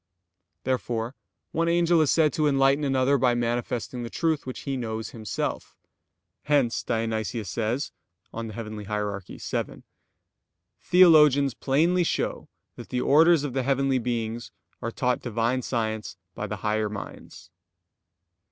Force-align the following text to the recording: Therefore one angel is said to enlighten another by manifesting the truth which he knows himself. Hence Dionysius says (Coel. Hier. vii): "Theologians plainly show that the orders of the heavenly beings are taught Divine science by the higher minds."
Therefore 0.63 1.13
one 1.51 1.67
angel 1.67 2.01
is 2.01 2.09
said 2.09 2.33
to 2.33 2.47
enlighten 2.47 2.83
another 2.83 3.19
by 3.19 3.35
manifesting 3.35 4.01
the 4.01 4.09
truth 4.09 4.47
which 4.47 4.61
he 4.61 4.75
knows 4.75 5.09
himself. 5.11 5.77
Hence 6.45 6.81
Dionysius 6.81 7.47
says 7.51 7.91
(Coel. 8.33 8.49
Hier. 8.49 8.63
vii): 9.27 9.83
"Theologians 10.81 11.53
plainly 11.53 12.03
show 12.03 12.49
that 12.77 12.89
the 12.89 13.01
orders 13.01 13.43
of 13.43 13.53
the 13.53 13.61
heavenly 13.61 13.99
beings 13.99 14.51
are 14.81 14.89
taught 14.89 15.19
Divine 15.21 15.61
science 15.61 16.17
by 16.33 16.47
the 16.47 16.57
higher 16.65 16.89
minds." 16.89 17.51